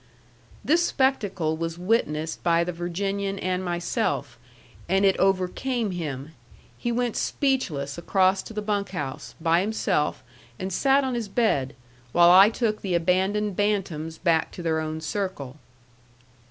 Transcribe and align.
This 0.65 0.83
spectacle 0.83 1.55
was 1.57 1.77
witnessed 1.77 2.41
by 2.41 2.63
the 2.63 2.71
Virginian 2.71 3.37
and 3.37 3.63
myself, 3.63 4.39
and 4.89 5.05
it 5.05 5.15
overcame 5.19 5.91
him. 5.91 6.31
He 6.75 6.91
went 6.91 7.15
speechless 7.15 7.99
across 7.99 8.41
to 8.41 8.53
the 8.55 8.63
bunk 8.63 8.89
house, 8.89 9.35
by 9.39 9.61
himself, 9.61 10.23
and 10.57 10.73
sat 10.73 11.03
on 11.03 11.13
his 11.13 11.27
bed, 11.29 11.75
while 12.13 12.31
I 12.31 12.49
took 12.49 12.81
the 12.81 12.95
abandoned 12.95 13.55
bantams 13.55 14.17
back 14.17 14.51
to 14.53 14.63
their 14.63 14.79
own 14.79 15.01
circle. 15.01 15.57